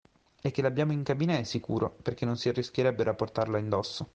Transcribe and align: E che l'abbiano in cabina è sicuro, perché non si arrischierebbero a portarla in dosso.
E 0.41 0.49
che 0.49 0.63
l'abbiano 0.63 0.93
in 0.93 1.03
cabina 1.03 1.37
è 1.37 1.43
sicuro, 1.43 1.95
perché 2.01 2.25
non 2.25 2.35
si 2.35 2.49
arrischierebbero 2.49 3.11
a 3.11 3.13
portarla 3.13 3.59
in 3.59 3.69
dosso. 3.69 4.09